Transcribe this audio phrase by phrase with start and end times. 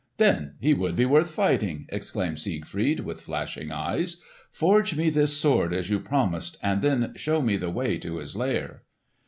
[0.17, 4.19] "Then he would be worth fighting!" exclaimed Siegfried with flashing eyes.
[4.49, 8.35] "Forge me this sword as you promised, and then show me the way to his
[8.35, 8.81] lair!"